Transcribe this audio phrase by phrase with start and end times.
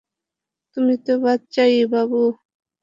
[0.77, 2.21] তুমি তো বাচ্চাই, বাবু।